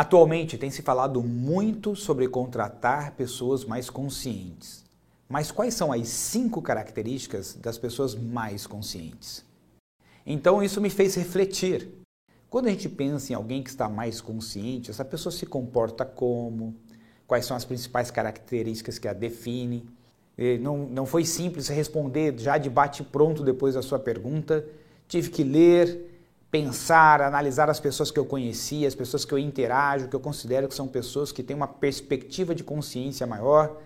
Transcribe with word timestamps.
Atualmente 0.00 0.56
tem 0.56 0.70
se 0.70 0.80
falado 0.80 1.22
muito 1.22 1.94
sobre 1.94 2.26
contratar 2.26 3.10
pessoas 3.16 3.66
mais 3.66 3.90
conscientes. 3.90 4.82
Mas 5.28 5.50
quais 5.50 5.74
são 5.74 5.92
as 5.92 6.08
cinco 6.08 6.62
características 6.62 7.52
das 7.60 7.76
pessoas 7.76 8.14
mais 8.14 8.66
conscientes? 8.66 9.44
Então 10.24 10.62
isso 10.62 10.80
me 10.80 10.88
fez 10.88 11.16
refletir. 11.16 11.86
Quando 12.48 12.68
a 12.68 12.70
gente 12.70 12.88
pensa 12.88 13.34
em 13.34 13.36
alguém 13.36 13.62
que 13.62 13.68
está 13.68 13.90
mais 13.90 14.22
consciente, 14.22 14.90
essa 14.90 15.04
pessoa 15.04 15.30
se 15.30 15.44
comporta 15.44 16.02
como? 16.06 16.74
Quais 17.26 17.44
são 17.44 17.54
as 17.54 17.66
principais 17.66 18.10
características 18.10 18.98
que 18.98 19.06
a 19.06 19.12
definem? 19.12 19.84
Não, 20.62 20.78
não 20.78 21.04
foi 21.04 21.26
simples 21.26 21.68
responder 21.68 22.38
já 22.38 22.56
de 22.56 22.70
bate-pronto 22.70 23.44
depois 23.44 23.74
da 23.74 23.82
sua 23.82 23.98
pergunta. 23.98 24.64
Tive 25.06 25.28
que 25.28 25.44
ler, 25.44 26.09
pensar, 26.50 27.20
analisar 27.20 27.70
as 27.70 27.78
pessoas 27.78 28.10
que 28.10 28.18
eu 28.18 28.26
conheci, 28.26 28.84
as 28.84 28.94
pessoas 28.94 29.24
que 29.24 29.32
eu 29.32 29.38
interajo, 29.38 30.08
que 30.08 30.16
eu 30.16 30.20
considero 30.20 30.66
que 30.68 30.74
são 30.74 30.88
pessoas 30.88 31.30
que 31.30 31.42
têm 31.42 31.54
uma 31.56 31.68
perspectiva 31.68 32.54
de 32.54 32.64
consciência 32.64 33.26
maior. 33.26 33.80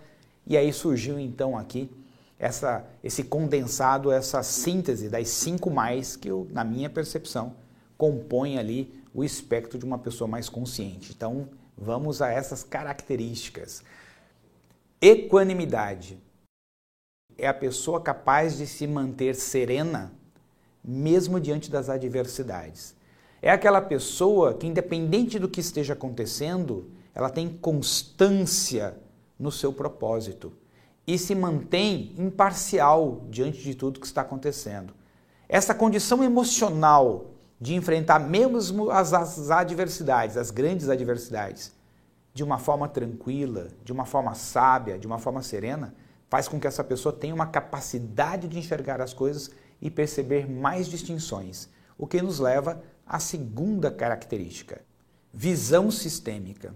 E 0.46 0.56
aí 0.56 0.72
surgiu 0.72 1.18
então 1.18 1.56
aqui 1.58 1.90
essa, 2.38 2.84
esse 3.02 3.24
condensado, 3.24 4.10
essa 4.10 4.42
síntese 4.42 5.08
das 5.08 5.28
cinco 5.28 5.70
mais 5.70 6.16
que, 6.16 6.28
eu, 6.28 6.46
na 6.50 6.64
minha 6.64 6.88
percepção, 6.88 7.54
compõe 7.96 8.58
ali 8.58 9.02
o 9.12 9.22
espectro 9.22 9.78
de 9.78 9.84
uma 9.84 9.98
pessoa 9.98 10.26
mais 10.26 10.48
consciente. 10.48 11.12
Então, 11.14 11.48
vamos 11.76 12.20
a 12.20 12.30
essas 12.30 12.62
características. 12.62 13.82
Equanimidade 15.00 16.18
é 17.36 17.46
a 17.46 17.54
pessoa 17.54 18.00
capaz 18.00 18.56
de 18.56 18.66
se 18.66 18.86
manter 18.86 19.34
serena 19.34 20.12
mesmo 20.84 21.40
diante 21.40 21.70
das 21.70 21.88
adversidades. 21.88 22.94
É 23.40 23.50
aquela 23.50 23.80
pessoa 23.80 24.54
que, 24.54 24.66
independente 24.66 25.38
do 25.38 25.48
que 25.48 25.60
esteja 25.60 25.92
acontecendo, 25.92 26.90
ela 27.14 27.30
tem 27.30 27.48
constância 27.48 28.96
no 29.38 29.50
seu 29.50 29.72
propósito 29.72 30.52
e 31.06 31.18
se 31.18 31.34
mantém 31.34 32.14
imparcial 32.18 33.24
diante 33.30 33.62
de 33.62 33.74
tudo 33.74 34.00
que 34.00 34.06
está 34.06 34.22
acontecendo. 34.22 34.94
Essa 35.48 35.74
condição 35.74 36.24
emocional 36.24 37.32
de 37.60 37.74
enfrentar 37.74 38.18
mesmo 38.18 38.90
as, 38.90 39.12
as 39.12 39.50
adversidades, 39.50 40.36
as 40.36 40.50
grandes 40.50 40.88
adversidades, 40.88 41.72
de 42.32 42.42
uma 42.42 42.58
forma 42.58 42.88
tranquila, 42.88 43.68
de 43.84 43.92
uma 43.92 44.04
forma 44.04 44.34
sábia, 44.34 44.98
de 44.98 45.06
uma 45.06 45.18
forma 45.18 45.40
serena, 45.40 45.94
faz 46.28 46.48
com 46.48 46.58
que 46.58 46.66
essa 46.66 46.82
pessoa 46.82 47.12
tenha 47.12 47.34
uma 47.34 47.46
capacidade 47.46 48.48
de 48.48 48.58
enxergar 48.58 49.00
as 49.00 49.14
coisas 49.14 49.50
e 49.80 49.90
perceber 49.90 50.48
mais 50.48 50.86
distinções, 50.86 51.68
o 51.98 52.06
que 52.06 52.20
nos 52.22 52.38
leva 52.38 52.82
à 53.06 53.18
segunda 53.18 53.90
característica, 53.90 54.82
visão 55.32 55.90
sistêmica. 55.90 56.74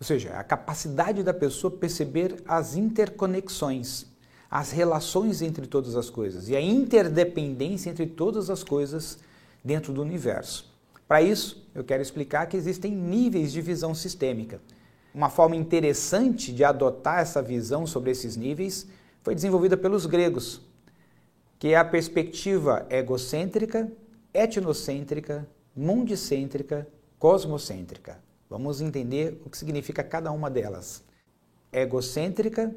Ou 0.00 0.04
seja, 0.04 0.34
a 0.34 0.42
capacidade 0.42 1.22
da 1.22 1.32
pessoa 1.32 1.70
perceber 1.70 2.42
as 2.46 2.74
interconexões, 2.74 4.06
as 4.50 4.70
relações 4.70 5.40
entre 5.40 5.66
todas 5.66 5.96
as 5.96 6.10
coisas 6.10 6.48
e 6.48 6.56
a 6.56 6.60
interdependência 6.60 7.90
entre 7.90 8.06
todas 8.06 8.50
as 8.50 8.64
coisas 8.64 9.18
dentro 9.64 9.92
do 9.92 10.02
universo. 10.02 10.70
Para 11.06 11.22
isso, 11.22 11.68
eu 11.74 11.84
quero 11.84 12.02
explicar 12.02 12.46
que 12.46 12.56
existem 12.56 12.90
níveis 12.90 13.52
de 13.52 13.60
visão 13.60 13.94
sistêmica. 13.94 14.60
Uma 15.14 15.28
forma 15.28 15.54
interessante 15.54 16.52
de 16.52 16.64
adotar 16.64 17.20
essa 17.20 17.42
visão 17.42 17.86
sobre 17.86 18.10
esses 18.10 18.34
níveis 18.34 18.86
foi 19.22 19.34
desenvolvida 19.34 19.76
pelos 19.76 20.06
gregos, 20.06 20.60
que 21.62 21.74
é 21.74 21.76
a 21.76 21.84
perspectiva 21.84 22.84
egocêntrica, 22.90 23.88
etnocêntrica, 24.34 25.46
mundicêntrica, 25.76 26.88
cosmocêntrica. 27.20 28.18
Vamos 28.50 28.80
entender 28.80 29.40
o 29.46 29.48
que 29.48 29.56
significa 29.56 30.02
cada 30.02 30.32
uma 30.32 30.50
delas. 30.50 31.04
Egocêntrica, 31.72 32.74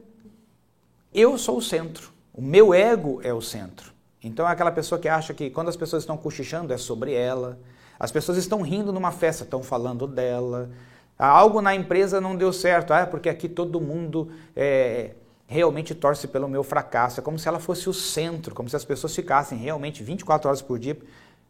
eu 1.11 1.35
sou 1.35 1.57
o 1.57 1.61
centro, 1.63 2.11
o 2.31 2.43
meu 2.43 2.75
ego 2.75 3.19
é 3.23 3.33
o 3.33 3.41
centro. 3.41 3.91
Então 4.23 4.47
é 4.47 4.51
aquela 4.51 4.71
pessoa 4.71 5.01
que 5.01 5.09
acha 5.09 5.33
que 5.33 5.49
quando 5.49 5.69
as 5.69 5.75
pessoas 5.75 6.03
estão 6.03 6.15
cochichando 6.15 6.71
é 6.71 6.77
sobre 6.77 7.11
ela, 7.11 7.57
as 7.97 8.11
pessoas 8.11 8.37
estão 8.37 8.61
rindo 8.61 8.93
numa 8.93 9.11
festa, 9.11 9.43
estão 9.43 9.63
falando 9.63 10.05
dela, 10.05 10.69
algo 11.17 11.59
na 11.59 11.73
empresa 11.73 12.21
não 12.21 12.35
deu 12.35 12.53
certo, 12.53 12.93
ah, 12.93 13.07
porque 13.07 13.29
aqui 13.29 13.49
todo 13.49 13.81
mundo 13.81 14.31
é, 14.55 15.15
realmente 15.47 15.93
torce 15.93 16.27
pelo 16.27 16.47
meu 16.47 16.63
fracasso. 16.63 17.19
É 17.19 17.23
como 17.23 17.37
se 17.37 17.47
ela 17.47 17.59
fosse 17.59 17.89
o 17.89 17.93
centro, 17.93 18.55
como 18.55 18.69
se 18.69 18.75
as 18.75 18.85
pessoas 18.85 19.15
ficassem 19.15 19.57
realmente 19.57 20.03
24 20.03 20.47
horas 20.49 20.61
por 20.61 20.79
dia 20.79 20.97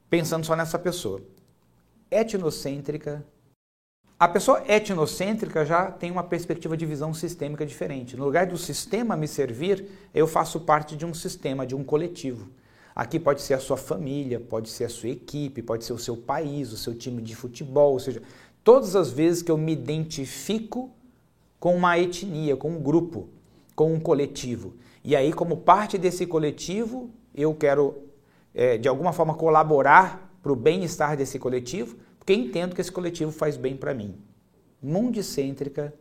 pensando 0.10 0.46
só 0.46 0.56
nessa 0.56 0.78
pessoa. 0.78 1.22
Etnocêntrica. 2.10 3.26
A 4.18 4.30
pessoa 4.30 4.64
etnocêntrica 4.68 5.66
já 5.66 5.92
tem 5.92 6.10
uma 6.10 6.24
perspectiva 6.24 6.78
de 6.78 6.86
visão 6.86 7.14
sistêmica 7.14 7.66
diferente. 7.66 8.16
No 8.16 8.24
lugar 8.24 8.46
do 8.46 8.58
sistema 8.58 9.18
me 9.18 9.28
servir, 9.28 9.86
eu 10.14 10.26
faço 10.26 10.62
parte 10.62 10.96
de 10.96 11.06
um 11.06 11.14
sistema, 11.14 11.68
de 11.68 11.76
um 11.76 11.84
coletivo. 11.84 12.50
Aqui 12.96 13.20
pode 13.20 13.42
ser 13.42 13.56
a 13.56 13.60
sua 13.60 13.76
família, 13.76 14.40
pode 14.40 14.70
ser 14.70 14.86
a 14.86 14.90
sua 14.90 15.10
equipe, 15.10 15.62
pode 15.62 15.84
ser 15.84 15.92
o 15.92 16.00
seu 16.00 16.16
país, 16.16 16.72
o 16.72 16.78
seu 16.78 16.96
time 16.96 17.22
de 17.22 17.36
futebol, 17.36 17.92
ou 17.92 18.00
seja, 18.00 18.22
todas 18.64 18.96
as 18.96 19.12
vezes 19.12 19.44
que 19.44 19.52
eu 19.52 19.58
me 19.58 19.74
identifico 19.74 20.90
com 21.60 21.76
uma 21.76 22.00
etnia, 22.00 22.56
com 22.56 22.72
um 22.72 22.82
grupo, 22.82 23.28
com 23.75 23.94
um 23.94 24.00
coletivo. 24.00 24.75
E 25.03 25.16
aí, 25.16 25.34
como 25.34 25.58
parte 25.58 25.97
desse 25.97 26.25
coletivo, 26.25 27.12
eu 27.34 27.53
quero, 27.53 27.96
é, 28.53 28.78
de 28.78 28.88
alguma 28.88 29.12
forma, 29.12 29.36
colaborar 29.36 30.31
para 30.41 30.52
o 30.52 30.56
bem-estar 30.56 31.18
desse 31.18 31.38
coletivo, 31.38 31.97
porque 32.18 32.34
entendo 32.34 32.74
que 32.74 32.81
esse 32.81 32.91
coletivo 32.91 33.31
faz 33.31 33.58
bem 33.58 33.75
para 33.75 33.94
mim. 33.94 34.16
Mundicêntrica 34.81 35.94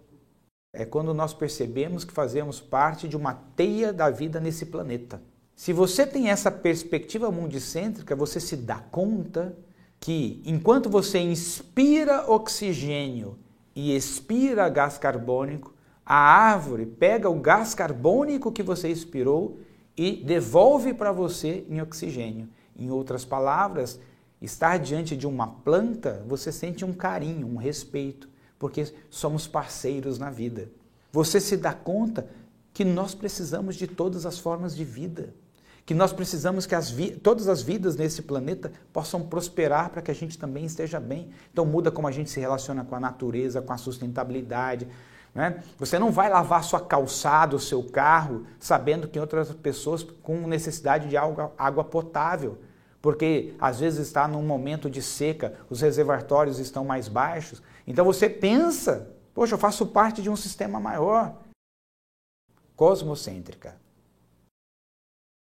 é 0.72 0.84
quando 0.84 1.12
nós 1.12 1.34
percebemos 1.34 2.04
que 2.04 2.12
fazemos 2.12 2.60
parte 2.60 3.08
de 3.08 3.16
uma 3.16 3.34
teia 3.34 3.92
da 3.92 4.10
vida 4.10 4.40
nesse 4.40 4.66
planeta. 4.66 5.20
Se 5.54 5.72
você 5.72 6.06
tem 6.06 6.30
essa 6.30 6.50
perspectiva 6.50 7.30
mundicêntrica, 7.30 8.16
você 8.16 8.40
se 8.40 8.56
dá 8.56 8.76
conta 8.76 9.56
que 10.00 10.42
enquanto 10.44 10.90
você 10.90 11.18
inspira 11.18 12.30
oxigênio 12.30 13.38
e 13.74 13.94
expira 13.94 14.68
gás 14.68 14.98
carbônico, 14.98 15.73
a 16.04 16.16
árvore 16.16 16.86
pega 16.86 17.30
o 17.30 17.40
gás 17.40 17.74
carbônico 17.74 18.52
que 18.52 18.62
você 18.62 18.88
expirou 18.88 19.58
e 19.96 20.16
devolve 20.24 20.92
para 20.92 21.12
você 21.12 21.64
em 21.68 21.80
oxigênio. 21.80 22.48
Em 22.76 22.90
outras 22.90 23.24
palavras, 23.24 23.98
estar 24.40 24.78
diante 24.78 25.16
de 25.16 25.26
uma 25.26 25.46
planta, 25.46 26.22
você 26.26 26.52
sente 26.52 26.84
um 26.84 26.92
carinho, 26.92 27.46
um 27.46 27.56
respeito, 27.56 28.28
porque 28.58 28.92
somos 29.08 29.46
parceiros 29.46 30.18
na 30.18 30.30
vida. 30.30 30.68
Você 31.12 31.40
se 31.40 31.56
dá 31.56 31.72
conta 31.72 32.28
que 32.72 32.84
nós 32.84 33.14
precisamos 33.14 33.76
de 33.76 33.86
todas 33.86 34.26
as 34.26 34.38
formas 34.38 34.74
de 34.74 34.84
vida, 34.84 35.32
que 35.86 35.94
nós 35.94 36.12
precisamos 36.12 36.66
que 36.66 36.74
as 36.74 36.92
todas 37.22 37.46
as 37.46 37.62
vidas 37.62 37.94
nesse 37.94 38.22
planeta 38.22 38.72
possam 38.92 39.22
prosperar 39.22 39.90
para 39.90 40.02
que 40.02 40.10
a 40.10 40.14
gente 40.14 40.36
também 40.36 40.64
esteja 40.64 40.98
bem. 40.98 41.28
Então 41.52 41.64
muda 41.64 41.90
como 41.90 42.08
a 42.08 42.10
gente 42.10 42.30
se 42.30 42.40
relaciona 42.40 42.84
com 42.84 42.96
a 42.96 43.00
natureza, 43.00 43.62
com 43.62 43.72
a 43.72 43.76
sustentabilidade, 43.76 44.88
né? 45.34 45.62
Você 45.78 45.98
não 45.98 46.12
vai 46.12 46.30
lavar 46.30 46.62
sua 46.62 46.80
calçada, 46.80 47.56
o 47.56 47.60
seu 47.60 47.82
carro, 47.82 48.46
sabendo 48.58 49.08
que 49.08 49.18
outras 49.18 49.52
pessoas 49.52 50.02
com 50.02 50.46
necessidade 50.46 51.08
de 51.08 51.16
água, 51.16 51.52
água 51.58 51.82
potável, 51.82 52.58
porque 53.02 53.54
às 53.58 53.80
vezes 53.80 54.06
está 54.06 54.28
num 54.28 54.42
momento 54.42 54.88
de 54.88 55.02
seca, 55.02 55.58
os 55.68 55.80
reservatórios 55.80 56.60
estão 56.60 56.84
mais 56.84 57.08
baixos. 57.08 57.60
Então 57.86 58.04
você 58.04 58.30
pensa, 58.30 59.10
poxa, 59.34 59.54
eu 59.54 59.58
faço 59.58 59.86
parte 59.86 60.22
de 60.22 60.30
um 60.30 60.36
sistema 60.36 60.78
maior. 60.78 61.36
Cosmocêntrica. 62.76 63.76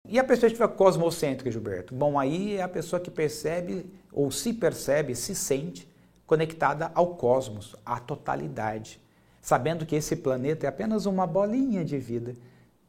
E 0.08 0.18
a 0.18 0.24
perspectiva 0.24 0.68
cosmocêntrica, 0.68 1.50
Gilberto? 1.50 1.94
Bom, 1.94 2.18
aí 2.18 2.56
é 2.56 2.62
a 2.62 2.68
pessoa 2.68 3.00
que 3.00 3.10
percebe, 3.10 3.92
ou 4.12 4.30
se 4.30 4.52
percebe, 4.52 5.16
se 5.16 5.34
sente 5.34 5.88
conectada 6.26 6.92
ao 6.94 7.16
cosmos, 7.16 7.74
à 7.84 7.98
totalidade 7.98 9.00
sabendo 9.46 9.86
que 9.86 9.94
esse 9.94 10.16
planeta 10.16 10.66
é 10.66 10.68
apenas 10.68 11.06
uma 11.06 11.24
bolinha 11.24 11.84
de 11.84 11.96
vida 11.98 12.34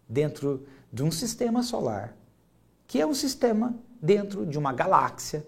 dentro 0.09 0.65
de 0.91 1.03
um 1.03 1.11
sistema 1.11 1.61
solar, 1.61 2.17
que 2.87 2.99
é 2.99 3.05
um 3.05 3.13
sistema 3.13 3.75
dentro 4.01 4.43
de 4.43 4.57
uma 4.57 4.73
galáxia, 4.73 5.45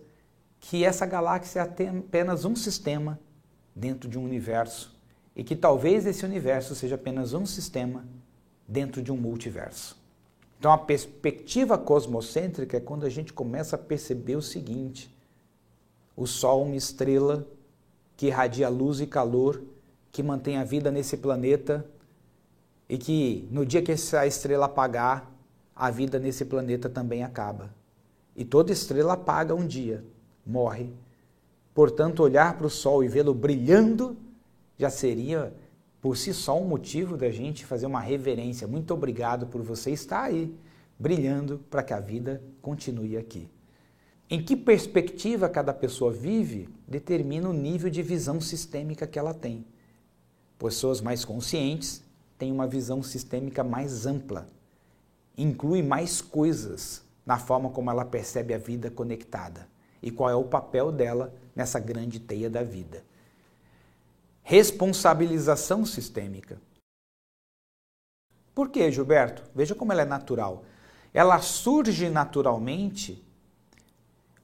que 0.60 0.86
essa 0.86 1.08
galáxia 1.08 1.62
é 1.62 1.64
apenas 1.64 2.46
um 2.46 2.56
sistema 2.56 3.20
dentro 3.76 4.08
de 4.08 4.20
um 4.20 4.24
universo 4.24 4.96
e 5.36 5.44
que 5.44 5.56
talvez 5.56 6.06
esse 6.06 6.24
universo 6.24 6.76
seja 6.76 6.94
apenas 6.94 7.34
um 7.34 7.44
sistema 7.44 8.06
dentro 8.68 9.02
de 9.02 9.12
um 9.12 9.18
multiverso. 9.18 10.00
Então 10.60 10.72
a 10.72 10.78
perspectiva 10.78 11.76
cosmocêntrica 11.76 12.78
é 12.78 12.80
quando 12.80 13.08
a 13.08 13.10
gente 13.10 13.34
começa 13.34 13.76
a 13.76 13.80
perceber 13.80 14.36
o 14.36 14.44
seguinte: 14.44 15.12
o 16.16 16.28
Sol, 16.28 16.66
uma 16.66 16.76
estrela 16.76 17.48
que 18.16 18.28
irradia 18.28 18.70
luz 18.70 19.02
e 19.02 19.08
calor 19.08 19.60
que 20.20 20.24
mantém 20.24 20.58
a 20.58 20.66
vida 20.66 20.92
nesse 20.92 21.16
planeta 21.16 21.86
e 22.90 22.98
que 22.98 23.48
no 23.50 23.66
dia 23.66 23.82
que 23.82 23.94
essa 23.94 24.28
estrela 24.28 24.66
apagar, 24.66 25.32
a 25.74 25.90
vida 25.90 26.20
nesse 26.20 26.44
planeta 26.44 26.90
também 26.90 27.24
acaba. 27.24 27.74
E 28.36 28.44
toda 28.44 28.74
estrela 28.74 29.14
apaga 29.14 29.56
um 29.56 29.66
dia, 29.66 30.04
morre. 30.46 30.92
Portanto, 31.74 32.22
olhar 32.22 32.58
para 32.58 32.68
o 32.68 32.70
sol 32.70 33.02
e 33.02 33.08
vê-lo 33.08 33.34
brilhando 33.34 34.18
já 34.78 34.90
seria 34.90 35.54
por 36.02 36.18
si 36.18 36.34
só 36.34 36.60
um 36.60 36.66
motivo 36.66 37.16
da 37.16 37.32
gente 37.32 37.66
fazer 37.66 37.86
uma 37.86 38.02
reverência. 38.02 38.68
Muito 38.68 38.94
obrigado 38.94 39.48
por 39.48 39.62
você 39.62 39.92
estar 39.92 40.24
aí, 40.24 40.54
brilhando 41.00 41.60
para 41.70 41.82
que 41.82 41.94
a 41.94 42.00
vida 42.02 42.44
continue 42.62 43.16
aqui. 43.16 43.50
Em 44.30 44.44
que 44.44 44.58
perspectiva 44.58 45.48
cada 45.48 45.74
pessoa 45.74 46.12
vive 46.12 46.68
determina 46.86 47.48
o 47.48 47.54
nível 47.54 47.90
de 47.90 48.04
visão 48.04 48.42
sistêmica 48.42 49.08
que 49.08 49.18
ela 49.18 49.34
tem. 49.34 49.66
Pessoas 50.60 51.00
mais 51.00 51.24
conscientes 51.24 52.04
têm 52.38 52.52
uma 52.52 52.68
visão 52.68 53.02
sistêmica 53.02 53.64
mais 53.64 54.06
ampla, 54.06 54.46
inclui 55.38 55.82
mais 55.82 56.22
coisas 56.22 57.02
na 57.26 57.40
forma 57.40 57.70
como 57.70 57.90
ela 57.90 58.04
percebe 58.04 58.54
a 58.54 58.58
vida 58.58 58.92
conectada 58.92 59.70
e 60.04 60.12
qual 60.12 60.30
é 60.30 60.36
o 60.36 60.44
papel 60.44 60.92
dela 60.92 61.34
nessa 61.56 61.80
grande 61.80 62.20
teia 62.20 62.50
da 62.50 62.62
vida. 62.62 63.06
Responsabilização 64.44 65.86
sistêmica. 65.86 66.62
Por 68.54 68.68
que, 68.70 68.92
Gilberto? 68.92 69.44
Veja 69.56 69.74
como 69.74 69.94
ela 69.94 70.02
é 70.02 70.06
natural. 70.06 70.66
Ela 71.14 71.40
surge 71.40 72.10
naturalmente 72.10 73.24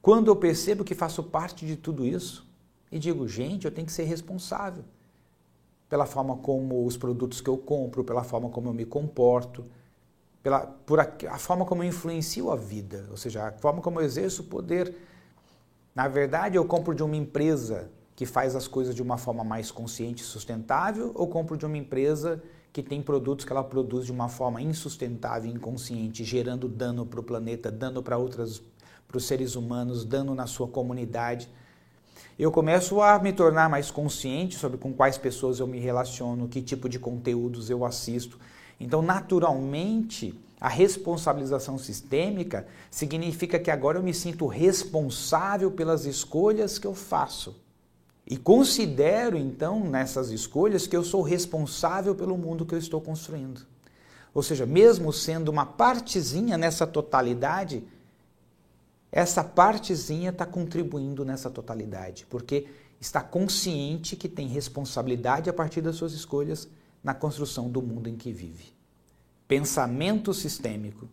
quando 0.02 0.28
eu 0.28 0.36
percebo 0.38 0.86
que 0.86 0.96
faço 0.96 1.22
parte 1.24 1.66
de 1.66 1.76
tudo 1.76 2.06
isso 2.06 2.48
e 2.90 2.98
digo, 2.98 3.28
gente, 3.28 3.66
eu 3.66 3.72
tenho 3.72 3.88
que 3.88 3.92
ser 3.92 4.04
responsável 4.04 4.86
pela 5.90 6.06
forma 6.06 6.38
como 6.38 6.86
os 6.86 6.98
produtos 6.98 7.42
que 7.42 7.50
eu 7.50 7.58
compro, 7.58 8.04
pela 8.04 8.24
forma 8.24 8.50
como 8.50 8.70
eu 8.70 8.74
me 8.74 8.86
comporto, 8.86 9.66
pela 10.42 10.62
por 10.62 11.00
a, 11.00 11.12
a 11.30 11.38
forma 11.38 11.66
como 11.66 11.84
eu 11.84 11.88
influencio 11.88 12.52
a 12.52 12.56
vida, 12.56 13.06
ou 13.10 13.18
seja, 13.18 13.48
a 13.48 13.52
forma 13.54 13.82
como 13.82 14.00
eu 14.00 14.06
exerço 14.06 14.42
o 14.44 14.46
poder. 14.46 14.96
Na 15.94 16.08
verdade, 16.08 16.58
eu 16.58 16.66
compro 16.66 16.94
de 16.94 17.04
uma 17.04 17.16
empresa 17.16 17.90
que 18.16 18.26
faz 18.26 18.56
as 18.56 18.68
coisas 18.68 18.96
de 18.96 19.02
uma 19.02 19.18
forma 19.18 19.44
mais 19.44 19.72
consciente 19.72 20.24
e 20.24 20.26
sustentável 20.26 21.12
ou 21.16 21.28
compro 21.28 21.58
de 21.58 21.66
uma 21.66 21.78
empresa 21.78 22.42
que 22.72 22.84
tem 22.84 23.02
produtos 23.02 23.46
que 23.46 23.52
ela 23.52 23.64
produz 23.64 24.06
de 24.06 24.12
uma 24.12 24.28
forma 24.28 24.62
insustentável 24.62 25.50
e 25.50 25.54
inconsciente, 25.54 26.24
gerando 26.24 26.68
dano 26.68 27.06
para 27.06 27.20
o 27.20 27.24
planeta, 27.24 27.72
dano 27.72 28.04
para 28.04 28.18
outras 28.18 28.62
para 29.08 29.18
os 29.18 29.26
seres 29.26 29.56
humanos, 29.56 30.04
dano 30.04 30.36
na 30.36 30.48
sua 30.48 30.68
comunidade. 30.68 31.50
Eu 32.38 32.52
começo 32.52 33.02
a 33.02 33.18
me 33.18 33.32
tornar 33.32 33.70
mais 33.70 33.90
consciente 33.90 34.58
sobre 34.58 34.78
com 34.78 34.92
quais 34.92 35.18
pessoas 35.18 35.60
eu 35.60 35.68
me 35.68 35.80
relaciono, 35.80 36.50
que 36.50 36.62
tipo 36.62 36.90
de 36.90 37.00
conteúdos 37.00 37.70
eu 37.70 37.86
assisto. 37.86 38.38
Então, 38.78 39.02
naturalmente, 39.02 40.38
a 40.60 40.68
responsabilização 40.68 41.78
sistêmica 41.78 42.68
significa 42.92 43.58
que 43.58 43.72
agora 43.72 44.00
eu 44.00 44.04
me 44.04 44.14
sinto 44.14 44.48
responsável 44.48 45.72
pelas 45.72 46.06
escolhas 46.06 46.78
que 46.78 46.86
eu 46.86 46.94
faço. 46.94 47.56
E 48.28 48.36
considero 48.36 49.38
então 49.38 49.80
nessas 49.80 50.30
escolhas 50.30 50.86
que 50.88 50.98
eu 50.98 51.06
sou 51.06 51.22
responsável 51.22 52.14
pelo 52.14 52.38
mundo 52.38 52.66
que 52.66 52.76
eu 52.76 52.80
estou 52.80 53.00
construindo. 53.00 53.62
Ou 54.34 54.44
seja, 54.44 54.66
mesmo 54.66 55.14
sendo 55.14 55.48
uma 55.48 55.66
partezinha 55.66 56.58
nessa 56.58 56.86
totalidade, 56.86 57.82
essa 59.16 59.42
partezinha 59.42 60.30
está 60.30 60.46
contribuindo 60.46 61.24
nessa 61.24 61.50
totalidade, 61.50 62.26
porque 62.30 62.68
está 63.00 63.22
consciente 63.22 64.14
que 64.18 64.28
tem 64.28 64.46
responsabilidade 64.46 65.50
a 65.50 65.54
partir 65.54 65.80
das 65.80 65.96
suas 65.96 66.12
escolhas 66.12 66.68
na 67.02 67.14
construção 67.14 67.70
do 67.70 67.82
mundo 67.82 68.10
em 68.10 68.18
que 68.18 68.34
vive. 68.34 68.76
Pensamento 69.48 70.34
sistêmico 70.34 71.08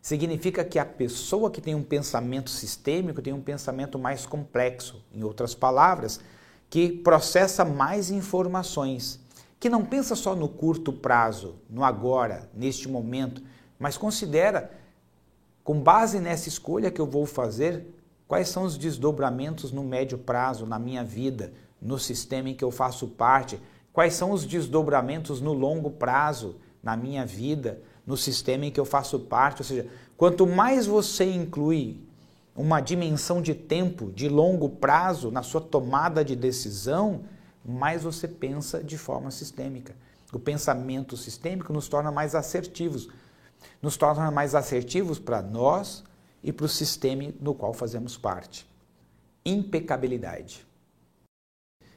significa 0.00 0.64
que 0.64 0.78
a 0.78 0.84
pessoa 0.86 1.50
que 1.50 1.60
tem 1.60 1.74
um 1.74 1.82
pensamento 1.82 2.48
sistêmico 2.48 3.20
tem 3.20 3.34
um 3.34 3.42
pensamento 3.42 3.98
mais 3.98 4.24
complexo, 4.24 5.04
em 5.12 5.22
outras 5.22 5.54
palavras, 5.54 6.18
que 6.70 6.90
processa 6.90 7.62
mais 7.62 8.10
informações, 8.10 9.20
que 9.58 9.68
não 9.68 9.84
pensa 9.84 10.16
só 10.16 10.34
no 10.34 10.48
curto 10.48 10.94
prazo, 10.94 11.56
no 11.68 11.84
agora, 11.84 12.48
neste 12.54 12.88
momento, 12.88 13.42
mas 13.78 13.98
considera, 13.98 14.72
com 15.70 15.78
base 15.80 16.18
nessa 16.18 16.48
escolha 16.48 16.90
que 16.90 17.00
eu 17.00 17.06
vou 17.06 17.24
fazer, 17.24 17.86
quais 18.26 18.48
são 18.48 18.64
os 18.64 18.76
desdobramentos 18.76 19.70
no 19.70 19.84
médio 19.84 20.18
prazo 20.18 20.66
na 20.66 20.80
minha 20.80 21.04
vida, 21.04 21.52
no 21.80 21.96
sistema 21.96 22.48
em 22.48 22.56
que 22.56 22.64
eu 22.64 22.72
faço 22.72 23.06
parte, 23.06 23.62
quais 23.92 24.14
são 24.14 24.32
os 24.32 24.44
desdobramentos 24.44 25.40
no 25.40 25.52
longo 25.52 25.88
prazo 25.88 26.56
na 26.82 26.96
minha 26.96 27.24
vida, 27.24 27.80
no 28.04 28.16
sistema 28.16 28.66
em 28.66 28.72
que 28.72 28.80
eu 28.80 28.84
faço 28.84 29.16
parte. 29.20 29.62
Ou 29.62 29.64
seja, 29.64 29.86
quanto 30.16 30.44
mais 30.44 30.88
você 30.88 31.32
inclui 31.32 32.00
uma 32.56 32.80
dimensão 32.80 33.40
de 33.40 33.54
tempo, 33.54 34.10
de 34.10 34.28
longo 34.28 34.68
prazo 34.68 35.30
na 35.30 35.44
sua 35.44 35.60
tomada 35.60 36.24
de 36.24 36.34
decisão, 36.34 37.20
mais 37.64 38.02
você 38.02 38.26
pensa 38.26 38.82
de 38.82 38.98
forma 38.98 39.30
sistêmica. 39.30 39.94
O 40.32 40.38
pensamento 40.40 41.16
sistêmico 41.16 41.72
nos 41.72 41.88
torna 41.88 42.10
mais 42.10 42.34
assertivos, 42.34 43.08
nos 43.80 43.96
torna 43.96 44.30
mais 44.30 44.54
assertivos 44.54 45.18
para 45.18 45.42
nós 45.42 46.04
e 46.42 46.52
para 46.52 46.66
o 46.66 46.68
sistema 46.68 47.32
no 47.40 47.54
qual 47.54 47.72
fazemos 47.72 48.16
parte. 48.16 48.68
Impecabilidade. 49.44 50.66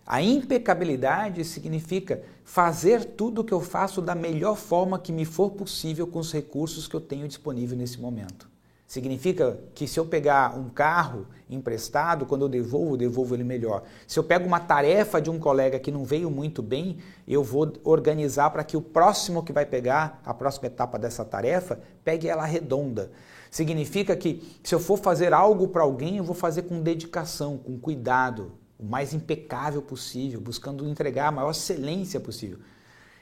A 0.05 0.21
impecabilidade 0.21 1.45
significa 1.45 2.23
fazer 2.43 3.05
tudo 3.05 3.41
o 3.41 3.43
que 3.43 3.53
eu 3.53 3.61
faço 3.61 4.01
da 4.01 4.13
melhor 4.13 4.57
forma 4.57 4.99
que 4.99 5.13
me 5.13 5.23
for 5.23 5.51
possível 5.51 6.05
com 6.05 6.19
os 6.19 6.31
recursos 6.31 6.87
que 6.87 6.95
eu 6.95 7.01
tenho 7.01 7.27
disponível 7.27 7.77
nesse 7.77 7.99
momento. 7.99 8.52
Significa 8.93 9.57
que 9.73 9.87
se 9.87 9.99
eu 9.99 10.05
pegar 10.05 10.55
um 10.55 10.69
carro 10.69 11.25
emprestado, 11.49 12.27
quando 12.27 12.43
eu 12.43 12.47
devolvo, 12.47 12.93
eu 12.93 12.97
devolvo 12.97 13.33
ele 13.33 13.43
melhor. 13.43 13.81
Se 14.07 14.19
eu 14.19 14.23
pego 14.23 14.45
uma 14.45 14.59
tarefa 14.59 15.19
de 15.19 15.31
um 15.31 15.39
colega 15.39 15.79
que 15.79 15.89
não 15.89 16.05
veio 16.05 16.29
muito 16.29 16.61
bem, 16.61 16.99
eu 17.27 17.43
vou 17.43 17.73
organizar 17.83 18.51
para 18.51 18.63
que 18.63 18.77
o 18.77 18.81
próximo 18.81 19.41
que 19.41 19.51
vai 19.51 19.65
pegar 19.65 20.21
a 20.23 20.31
próxima 20.31 20.67
etapa 20.67 20.99
dessa 20.99 21.25
tarefa, 21.25 21.79
pegue 22.03 22.27
ela 22.27 22.45
redonda. 22.45 23.11
Significa 23.49 24.15
que 24.15 24.59
se 24.63 24.75
eu 24.75 24.79
for 24.79 24.99
fazer 24.99 25.33
algo 25.33 25.69
para 25.69 25.81
alguém, 25.81 26.17
eu 26.17 26.23
vou 26.23 26.35
fazer 26.35 26.61
com 26.61 26.79
dedicação, 26.79 27.57
com 27.57 27.79
cuidado, 27.79 28.51
o 28.77 28.85
mais 28.85 29.11
impecável 29.11 29.81
possível, 29.81 30.39
buscando 30.39 30.87
entregar 30.87 31.29
a 31.29 31.31
maior 31.31 31.49
excelência 31.49 32.19
possível. 32.19 32.59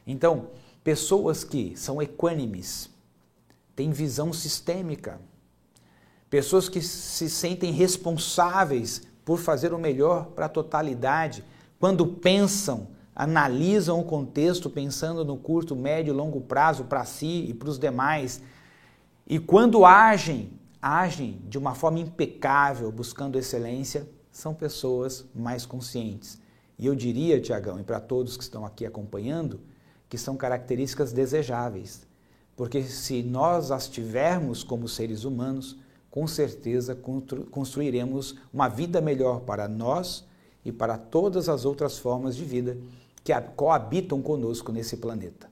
Então, 0.06 0.48
pessoas 0.84 1.46
que 1.46 1.78
são 1.78 2.02
equânimes, 2.02 2.90
têm 3.74 3.92
visão 3.92 4.34
sistêmica, 4.34 5.18
pessoas 6.32 6.70
que 6.70 6.82
se 6.82 7.30
sentem 7.30 7.74
responsáveis 7.74 9.04
por 9.26 9.38
fazer 9.38 9.74
o 9.74 9.78
melhor 9.78 10.28
para 10.28 10.46
a 10.46 10.50
totalidade, 10.50 11.44
quando 11.78 12.08
pensam, 12.08 12.88
analisam 13.14 14.00
o 14.00 14.06
contexto, 14.06 14.70
pensando 14.70 15.26
no 15.26 15.36
curto, 15.36 15.76
médio 15.76 16.14
e 16.14 16.16
longo 16.16 16.40
prazo 16.40 16.86
para 16.86 17.04
si 17.04 17.46
e 17.50 17.54
para 17.54 17.70
os 17.70 17.78
demais, 17.78 18.42
e 19.28 19.40
quando 19.40 19.86
agem, 19.86 20.54
agem 20.82 21.42
de 21.50 21.58
uma 21.58 21.76
forma 21.76 22.00
impecável, 22.00 22.90
buscando 22.92 23.38
excelência, 23.38 24.08
são 24.32 24.54
pessoas 24.54 25.26
mais 25.36 25.66
conscientes. 25.66 26.40
E 26.80 26.86
eu 26.86 26.96
diria, 26.96 27.42
Tiagão, 27.42 27.78
e 27.78 27.84
para 27.84 28.00
todos 28.00 28.38
que 28.38 28.44
estão 28.44 28.66
aqui 28.66 28.86
acompanhando, 28.86 29.60
que 30.10 30.18
são 30.18 30.38
características 30.38 31.12
desejáveis. 31.12 32.08
Porque 32.56 32.82
se 32.84 33.22
nós 33.22 33.70
as 33.70 33.90
tivermos 33.90 34.64
como 34.64 34.88
seres 34.88 35.26
humanos, 35.26 35.78
com 36.12 36.28
certeza 36.28 36.96
construiremos 37.50 38.36
uma 38.54 38.68
vida 38.68 39.00
melhor 39.00 39.40
para 39.40 39.68
nós 39.68 40.26
e 40.64 40.72
para 40.72 40.98
todas 40.98 41.50
as 41.50 41.66
outras 41.66 41.98
formas 41.98 42.36
de 42.36 42.44
vida 42.44 42.78
que 43.24 43.34
coabitam 43.56 44.22
conosco 44.22 44.72
nesse 44.72 44.98
planeta. 44.98 45.51